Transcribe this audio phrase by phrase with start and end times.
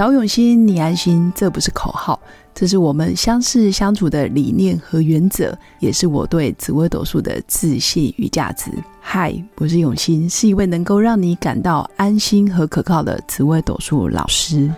[0.00, 2.18] 找永新，你安心，这不是口号，
[2.54, 8.70] 这是我们相识相处的理念和原则，也是我对紫微斗数的自信与价值。
[8.98, 14.72] 嗨，我是永新，是一位能够让你感到安心和可靠的紫微斗数老师。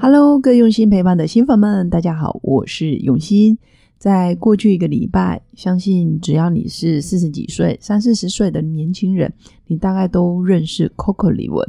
[0.00, 3.56] Hello，各位用心陪伴的新粉们，大家好，我是永新。
[3.98, 9.32] 在过去一个礼拜，相信只要你是四十几岁、三四十岁的年轻人，
[9.66, 11.66] 你大概都认识 Coco 李玟。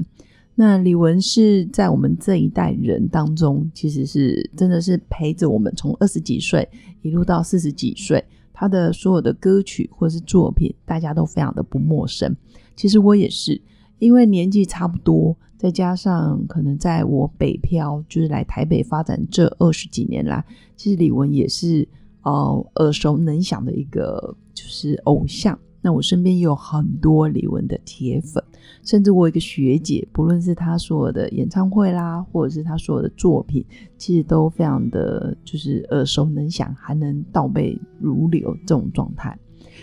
[0.53, 6.67] 那李玟是在我们这一代人当中，其实是真的是陪着我们从二十几岁
[7.01, 12.35] 一路到四十几岁，他的所有的歌曲或是作品，大家都非常的不陌生。
[12.75, 13.59] 其实我也是，
[13.99, 20.43] 因为年纪差不多，再加上可能在我北漂，就是来台北发展这二十几年来，
[20.75, 21.87] 其实李玟也是。
[22.23, 25.57] 哦，耳熟能详的一个就是偶像。
[25.79, 28.43] 那我身边也有很多李玟的铁粉，
[28.83, 33.63] 甚至我一个学姐，不论是她所有的演唱会啦，或者是她所有的作品，
[33.97, 39.37] 其实都非常的就是耳熟能详，还能倒背如流这种状态。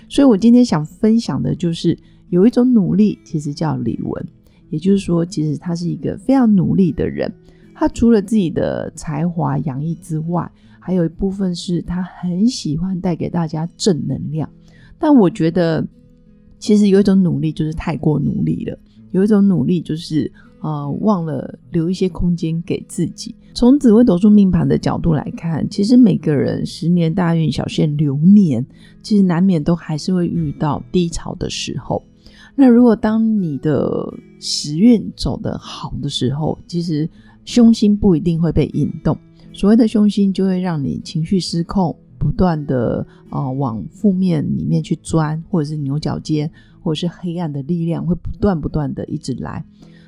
[0.08, 1.96] 所以我今天想分享的就是
[2.28, 4.22] 有一种努力，其实叫李玟，
[4.68, 7.32] 也就是说，其实他是一个非常努力的人。
[7.72, 10.50] 他除了自己的才华洋溢之外，
[10.86, 14.46] 还有一部分是他很喜欢带给大家正能量，
[14.98, 15.82] 但我觉得
[16.58, 18.78] 其实有一种努力就是太过努力了，
[19.10, 23.34] 有一种努力就是呃忘了留一些空间给自己。
[23.54, 28.62] 从紫微斗数命盘的角度来看，其实每个人十年大运小限流年，
[29.02, 32.04] 其实难免都还是会遇到低潮的时候。
[32.54, 34.06] 那如果当你的
[34.38, 37.08] 时运走得好的时候，其实
[37.46, 39.16] 凶星不一定会被引动。
[39.54, 46.50] 所谓的凶心，就会让你情绪失控，不断的呃往负面里面去钻，或者是牛角尖，
[46.82, 49.64] 或者是黑暗的力量会不断不断的一直来。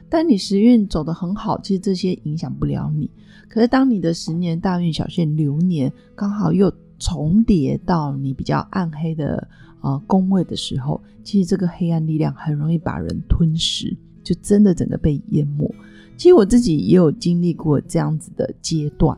[0.09, 3.09] 但你时运走得很好，其实这些影响不了你。
[3.49, 9.49] 可是当你的十年大运小限流年刚好又重叠到你比较暗黑的
[9.81, 15.73] 呃宫位的时候，其实这个黑暗力量很容易把人吞噬，就真的整个被淹没。
[16.17, 19.17] 其实我自己也有经历过这样子的阶段。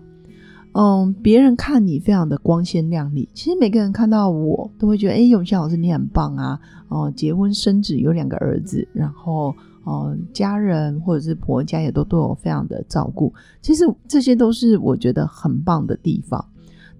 [0.80, 6.60] 嗯，别人看你非常的光鲜亮丽，其实每个人看到我都会觉得，哎，永庆老师你很棒啊！
[6.86, 9.52] 哦，结婚生子有两个儿子，然后
[9.82, 16.44] 哦，家人或者是婆家也都对我非常的照顾，其实这些都是我觉得很棒的地方。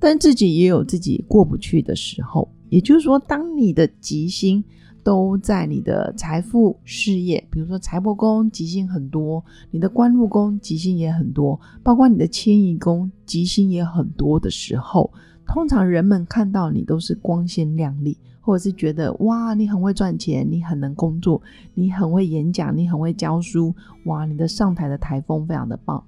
[0.01, 4.65] 但自己也有自己过不去的时候，也就是说，当你的吉星。
[5.09, 15.11] 都在你的财富、事业，比如说财帛宫吉星很多，你的官禄宫吉星也很多，包括你的迁移宫吉星也很多的时候，
[15.47, 21.41] 通常人们看到你都是光鲜亮丽，或者是觉得哇，你很会赚钱，你很能工作，
[21.73, 26.05] 你很会演讲，你很会教书，哇，你的上台的台风非常的棒。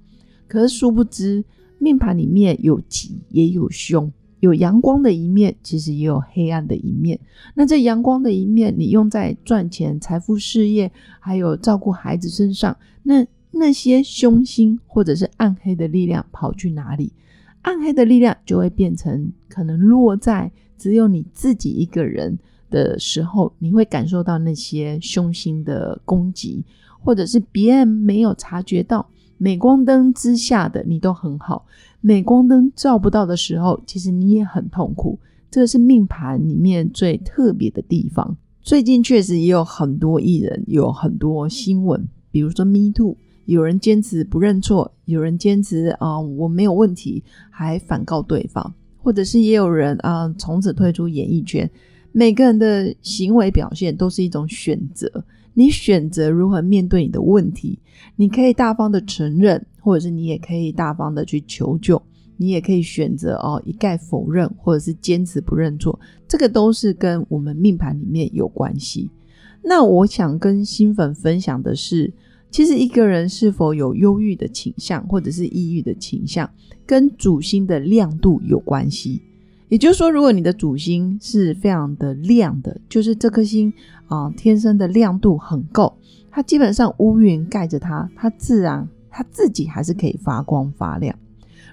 [0.47, 1.43] 可是殊不知，
[1.79, 4.11] 命盘里面有吉也有凶。
[4.41, 7.17] 有阳光的一面，其实也有黑暗的一面。
[7.55, 17.13] 那这阳光的一面，你用在赚钱、财富、事业，还有照顾孩子身上，那那些凶星或者是暗黑的力量跑去哪里？
[17.61, 22.37] 暗黑的力量就会变成可能落在只有你自己一个人
[22.69, 26.65] 的时候，你会感受到那些凶星的攻击，
[26.99, 29.07] 或者是别人没有察觉到。
[29.41, 31.65] 镁光灯之下的你都很好，
[32.01, 35.17] 镁光灯照不到的时候，其实你也很痛苦。
[35.49, 38.37] 这个是命盘里面最特别的地方。
[38.61, 51.67] 最近确实也有很多艺人，有很多新闻，比如说 Me Too，有人坚持不认错，有人坚持啊我没有问题，还反告对方，或者是也有人啊从此退出演艺圈。
[52.11, 55.25] 每个人的行为表现都是一种选择。
[55.53, 57.79] 你选择如何面对你的问题，
[58.15, 62.01] 你可以大方的承认，或者是你也可以大方的去求救，
[62.37, 69.09] 你也可以选择哦一概否认，或者是坚持不认错，这个都是跟我们命盘里面有关系。
[69.63, 72.11] 那我想跟新粉分享的是，
[72.49, 76.49] 其实一个人是否有忧郁的倾向，或者是抑郁的倾向，
[76.85, 79.21] 跟主星的亮度有关系。
[79.71, 83.71] 也就是说，如果你的主星是非常的亮的，就是这颗星
[84.07, 85.97] 啊，天生的亮度很够，
[86.29, 91.17] 它基本上乌云盖着它，它自然它自己还是可以发光发亮。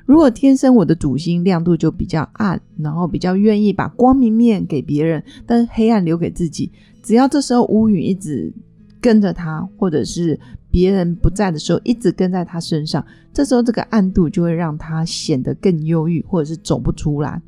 [0.07, 6.71] 如果天生我的主星亮度就比较暗，然后比较愿意把光明面给别人，但黑暗留给自己，
[7.03, 8.55] 只要这时候乌云一直
[9.01, 10.39] 跟着他，或者是
[10.71, 17.43] 别人不在的时候一直跟在他身上，这时候这个暗度就会让他显得更忧郁，或者是走不出来。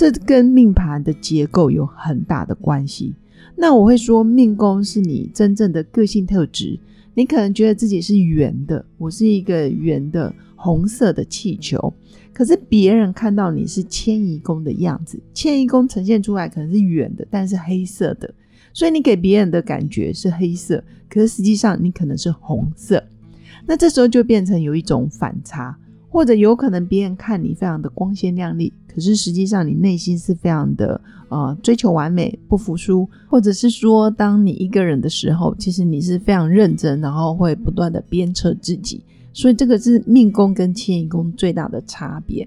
[0.00, 3.14] 这跟命盘的结构有很大的关系。
[3.54, 6.80] 那我会说，命宫是你真正的个性特质。
[7.12, 11.92] 你可能觉得自己是圆的，我是一个圆的红色的气球，
[12.32, 18.32] 可是别人看到你是迁移宫的样子，迁移宫呈现出来可能是圆的，但是黑色的，
[18.72, 23.04] 所以你给别人的感觉是黑色，可是实际上你可能是红色。
[23.66, 25.76] 那这时候就变成有一种反差，
[26.10, 39.00] 或者有可能别人看你非常的光鲜亮丽，可是实际上你内心是非常的呃追求完美、不服输，或者是说当你一个人的时候，其实你是非常认真，然后会不断的鞭策自己。
[39.32, 42.46] 所以这个是命宫跟迁移宫最大的差别。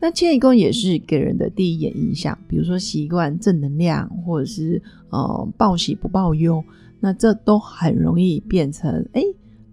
[0.00, 6.64] 那迁移宫也是给人的第一眼印象，比如说习惯正能量，或者是呃报喜不报忧，
[6.98, 9.22] 那这都很容易变成哎。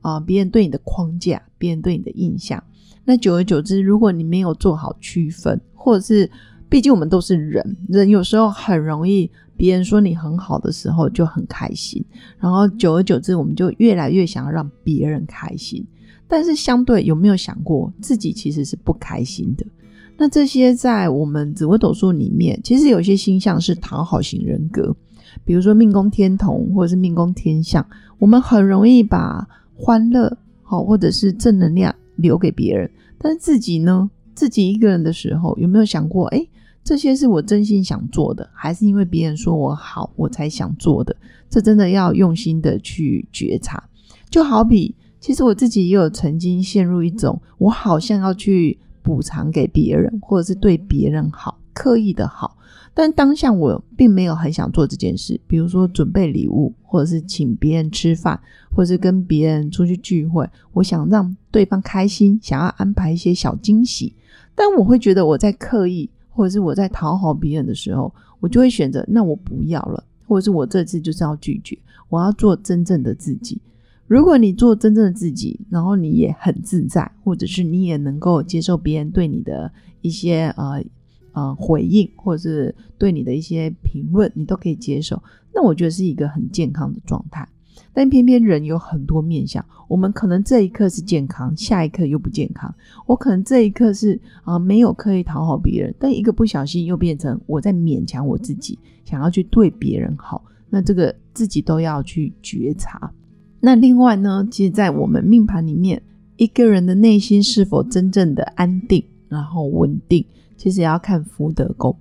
[0.01, 2.63] 啊，别人对你的框架，别人对你的印象，
[3.09, 6.29] 那久而久之，如果你没有做好区分，或者是，
[6.69, 9.27] 毕竟我们都是人，人有时候很容易，
[9.57, 12.05] 别人说你很好的时候就很开心，
[12.37, 15.83] 然后久而久之，我们就越来越想要让别人开心，
[16.27, 19.65] 但是相对有没有想过自己其实是不开心的？
[20.15, 24.95] 那这些在我们紫微斗数里面，其实有些星象是讨好型人格，
[25.43, 27.83] 比如说命宫天同或者是命宫天相，
[28.19, 29.47] 我们很容易把。
[29.81, 34.09] 欢乐好，或者是正能量留给别人，但是自己呢？
[34.33, 36.25] 自己一个人的时候，有没有想过？
[36.27, 36.47] 哎，
[36.81, 41.13] 这些是我真心想做的，还是因为别人说我好，我才想做的？
[41.49, 43.83] 这真的要用心的去觉察。
[44.29, 52.55] 就好比，其实我自己也有曾经陷入一种，我好像要去补偿给别人，或者是对别人好，刻意的好。
[53.01, 58.37] 但当下我并没有很想做这件事，比如说准备礼物，或者是请别人吃饭，
[58.75, 64.13] 或者是跟别人出去聚会，我想让对方开心，想要安排一些小惊喜。
[64.53, 71.79] 但我会觉得我在刻意，或者是我在讨好别人的时候，我就会选择那我不要了，或者是我这次就是要拒绝，
[72.09, 73.61] 我要做真正的自己。
[74.07, 80.83] 如果你做真正的自己，然后你也很自在，或者是你也能够接受别人对你的一些呃。
[81.33, 85.21] 呃，回应或者是对你的一些评论，你都可以接受。
[85.53, 87.47] 那我觉得是一个很健康的状态。
[87.93, 92.73] 但偏偏人有很多面相，我们可能这一刻是健康，下一刻又不健康。
[93.05, 100.43] 我可能这一刻是啊，没有刻意讨好别人，但一个不小心又变成我在勉强我自己，想要去对别人好。
[100.69, 103.11] 那这个自己都要去觉察。
[103.59, 106.01] 那另外呢，其实，在我们命盘里面，
[106.37, 110.23] 一个人的内心是否真正的安定，然后稳定。
[110.59, 111.95] 其实也要看福德宫，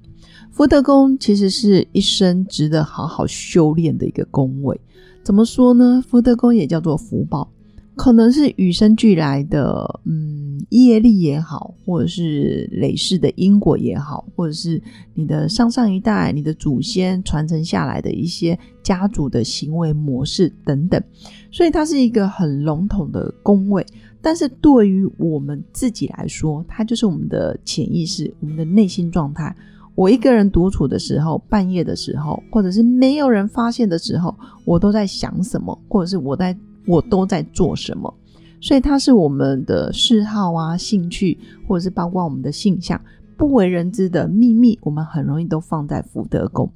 [0.51, 4.79] 福德宫其实是一生值得好好修炼的一个宫位。
[5.23, 6.03] 怎么说呢？
[6.05, 7.49] 福德宫也叫做福报，
[7.95, 14.83] 可能是与生俱来的，嗯，业力也好，或者是累世的因果也好，或者是
[15.15, 21.01] 你的上上一代、你的祖先传承下来的一些家族的行为模式等等，
[21.53, 23.87] 所以它是一个很笼统的宫位。
[24.29, 29.57] 但是对于我们自己来说，它就是我们的潜意识，我们的内心状态。
[29.95, 34.37] 我一个人独处的时候，半夜的时候，或者是没有人发现的时候，
[34.67, 36.55] 我都在想什么，或者是我在
[36.87, 38.13] 我都在做什么。
[38.61, 43.01] 所以它是我们的嗜好啊、兴趣，或者是包括我们的性向，
[43.39, 46.71] 不为人知的秘密，我们很容易都放在福德宫。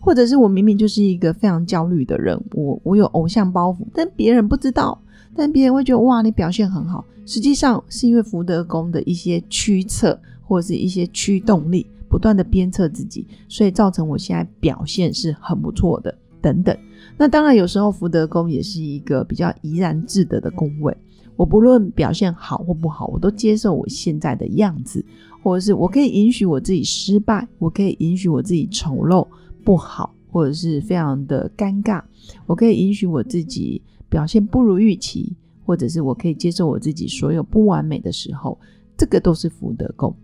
[0.00, 5.00] 或者是我明明就是一个非常焦虑的人，我我有偶像包袱，但别人不知道。
[5.36, 16.76] 但别人会觉得哇，你表现很好，实际上是因为福德宫的一些驱策或者是一些驱动力，不断的鞭策自己，所以造成我现在表现是很不错的等等。
[17.18, 20.96] 那当然有时候福德宫也是一个比较怡然自得的宫位，
[21.36, 25.04] 我不论表现好或不好，我都接受我现在的样子，
[25.42, 29.26] 或者是我可以允许我自己失败，我可以允许我自己丑陋
[29.64, 32.02] 不好，或者是非常的尴尬，
[32.46, 33.82] 我可以允许我自己。
[34.08, 35.34] 表现不如预期，
[35.64, 38.58] 或者是我可以接受我自己所有不完美的时候，
[38.96, 40.14] 这个都是福德宫。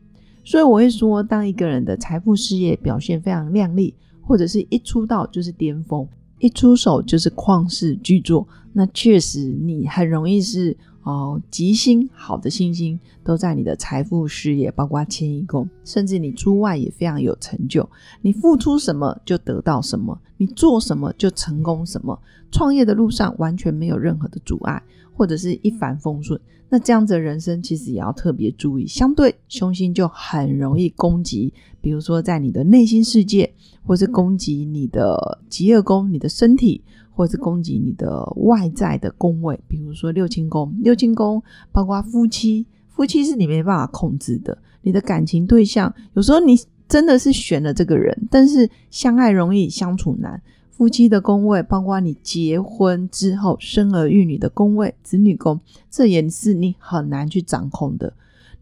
[0.44, 6.06] 所以我会说，当一个人的财富事业表现非常亮丽，或者是一出道就是巅峰，
[6.38, 10.76] 一出手就是旷世巨作，那确实你很容易是。
[11.02, 17.88] 哦，吉星好的星星都在你的财富事业，包括迁移宫，甚至你出外也非常有成就。
[18.20, 22.16] 你付出什么就得到什么，你做什么就成功什么。
[22.52, 24.80] 创业的路上完全没有任何的阻碍，
[25.12, 26.40] 或者是一帆风顺。
[26.68, 33.52] 那这样子的人生其实也要特别注意，相对凶星就很容易攻击，比如说在你的内心世界，
[33.84, 36.82] 或是攻击你的极恶宫、你的身体。
[37.14, 44.56] 或是攻击你的外在的宫位，比如说六亲宫，六亲宫包括夫妻，夫妻是你没办法控制的。
[44.80, 46.58] 你的感情对象，有时候你
[46.88, 50.40] 真的是选了这个人，但是相爱容易相处难。
[50.70, 55.60] 夫妻的宫位，包括你结婚之后生儿育女的宫位，子女宫，
[55.90, 58.14] 这也是你很难去掌控的。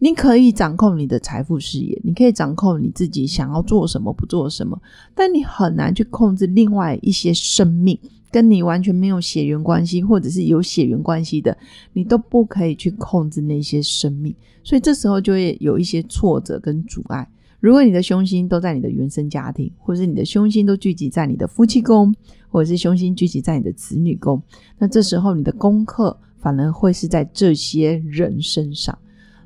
[0.02, 4.80] 你可以掌控你的财富事业，你可以掌控你自己想要做什么不做什么，
[5.14, 7.98] 但你很难去控制另外一些生命，
[8.30, 11.54] 跟你完全没有血缘关系，或者是有血缘关系的，
[11.92, 14.34] 你都不可以去控制那些生命。
[14.64, 17.28] 所以这时候就会有一些挫折跟阻碍。
[17.60, 22.14] 如果你的凶星都在你的原生家庭，或者是你的凶星都聚集在你的夫妻宫，
[22.48, 24.42] 或者是凶星聚集在你的子女宫，
[24.78, 28.98] 那这时候你的功课反而会是在这些人身上。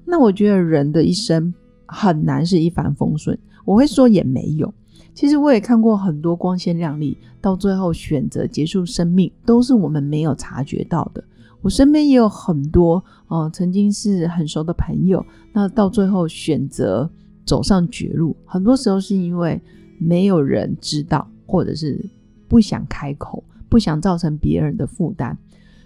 [0.04, 1.52] 那我觉得人的一生
[1.86, 4.72] 很难是一帆风顺，我会说也没有。
[5.14, 11.22] 其实我也看过很多光鲜亮丽，到最后选择结束生命，都是我们没有察觉到的。
[11.62, 17.08] 我身边也有很多，呃，曾经是很熟的朋友，那到最后选择
[17.46, 19.60] 走上绝路，很多时候是因为
[19.98, 22.04] 没有人知道，或者是
[22.48, 25.38] 不想开口，不想造成别人的负担。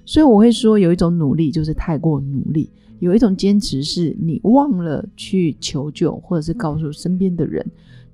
[0.08, 2.70] 所以我会说，有一种努力就是太过努力。
[2.98, 7.62] 有一种坚持，是你忘了去求救，或者是告诉身边的人。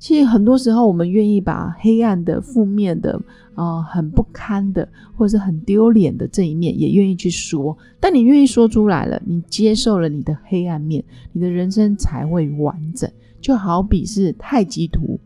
[0.01, 3.23] 其实很多时候，我们愿意把黑暗的、负面的、
[3.55, 7.79] 啊很不堪的，或者是很丢脸的这一面，也愿意去说。
[8.01, 13.09] 但你愿意说出来了，你接受了你的黑暗面，你的人生才会完整。
[13.41, 15.21] 就好比是太极图，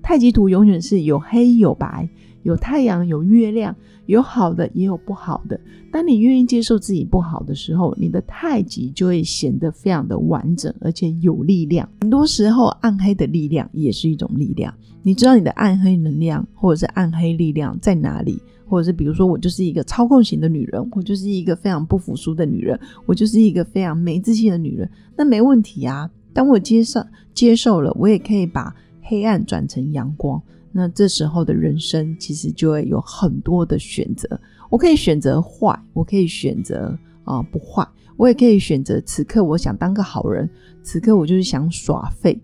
[0.00, 2.08] 太极图永远是有黑有白。
[2.44, 3.74] 有太阳，有月亮，
[4.06, 5.60] 有好的，也有不好的。
[5.90, 11.88] 当你愿意接受自己不好的时候，你的太极就会显得非常的完整，而且有力量。
[12.02, 14.72] 很多时候，暗黑的力量也是一种力量。
[15.02, 18.38] 你知道你的暗黑能量或者是暗黑力量在哪里？
[18.66, 24.90] 或者是比如说，我就是一个操控型的女人，我就是一个非常不服输的女人，我就是一个非常没自信的女人。
[25.16, 27.00] 那没问题啊，当我接受
[27.34, 30.42] 接受了，我也可以把黑暗转成阳光。
[30.76, 34.28] 那这时候的人生其实就会有很多的选择，
[34.68, 40.50] 我可以选择坏，我可以选择啊不坏，我也可以选择此刻我想当个好人，
[40.82, 42.42] 此刻我就是想耍废，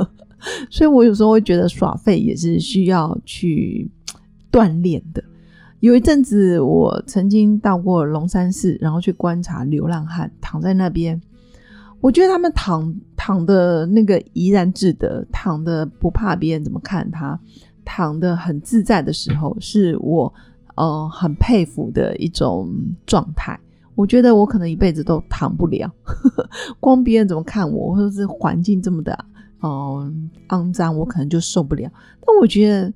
[0.70, 3.90] 所以我有时候会觉得耍废也是需要去
[4.50, 5.22] 锻炼的。
[5.80, 11.20] 有一阵子我曾经到过龙山寺，然后去观察流浪汉躺在那边，
[12.00, 17.38] 我觉得他们躺躺的那个怡然自得，躺的不怕别人怎么看他。
[17.86, 20.30] 躺的很自在的时候，是我
[20.74, 22.70] 呃很佩服的一种
[23.06, 23.58] 状态。
[23.94, 29.18] 我觉得我可能一辈子都躺不了，呵 呵光别人怎么看我，或者是环境这么的
[29.62, 31.90] 嗯肮脏，我可能就受不了。
[32.20, 32.92] 但我觉得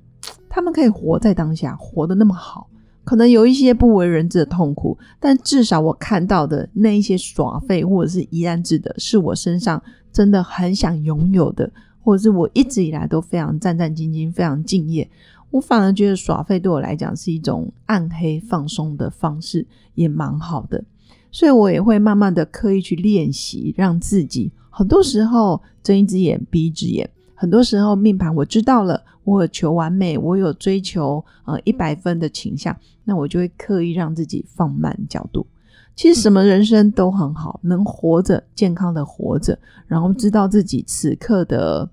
[0.47, 2.67] 他们可以活在当下，活得那么好，
[3.03, 9.81] 可能有一些不为人知的痛苦，但至少我看到的那一些耍废或者是怡然自得，是我身上
[10.13, 11.71] 真的很想拥有的。
[12.01, 15.09] 或者是我一直以来都非常战战兢兢、非常敬业，
[15.49, 19.65] 我反而觉得耍废对我来讲是一种暗黑放松的方式，
[19.95, 20.83] 也蛮好的。
[21.31, 27.09] 所以我也会慢慢的刻意去练习，让自己很多时候睁一只眼闭一只眼。
[27.33, 35.47] 很多时候命盘我知道了，我有求完美，我有追求呃一百分的倾向，那我就会刻意让自己放慢角度。
[35.95, 39.57] 其实什么人生都很好，能活着健康的活着，
[39.87, 41.89] 然后知道自己此刻的，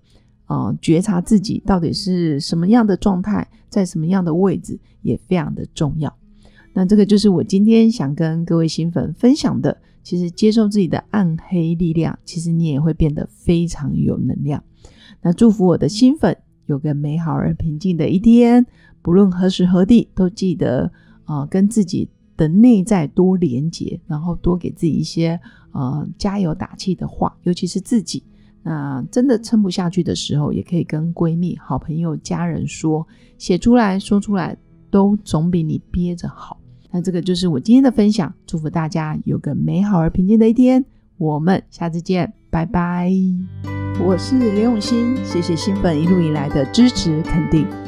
[0.46, 6.14] 呃，觉察自己到底是什么样的状态，在什么样的位置，也非常的重要。
[6.72, 9.76] 那这个就是我今天想跟各位新粉分享的。
[10.04, 14.62] 其实接受自己的暗黑力量，其实你也会变得非常有能量。
[15.20, 18.64] 那祝福我的新粉有个美好而平静的一天，
[19.02, 20.90] 不论何时何地，都记得
[21.24, 22.08] 啊，跟自己。
[22.38, 25.38] 的内在多连接，然后多给自己一些
[25.72, 28.24] 呃加油打气的话，尤其是自己。
[28.62, 34.56] 那真的撑不下去的时候，也可以跟闺蜜、好朋友、家人说，写出来说出来，
[34.90, 36.60] 都总比你憋着好。
[36.90, 40.84] 那这个就是我今天的分享，祝福大家有个美好而平静的一天。
[41.16, 43.12] 我们下次见，拜拜。
[44.00, 47.87] 我是刘永新，谢谢新粉一路以来的支持肯定。